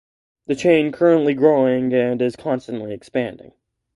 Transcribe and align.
The 0.47 0.55
chain 0.55 0.91
currently 0.91 1.35
growing 1.35 1.93
and 1.93 2.23
is 2.23 2.35
constantly 2.35 2.91
expanding. 2.91 3.51